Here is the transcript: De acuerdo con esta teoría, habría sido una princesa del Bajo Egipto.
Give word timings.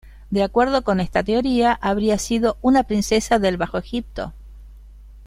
De 0.31 0.41
acuerdo 0.41 0.83
con 0.83 0.99
esta 0.99 1.21
teoría, 1.21 1.73
habría 1.73 2.17
sido 2.17 2.57
una 2.63 2.81
princesa 2.81 3.37
del 3.37 3.57
Bajo 3.57 3.77
Egipto. 3.77 4.33